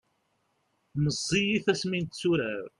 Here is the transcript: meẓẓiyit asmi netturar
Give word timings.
meẓẓiyit 1.03 1.65
asmi 1.71 1.97
netturar 2.03 2.63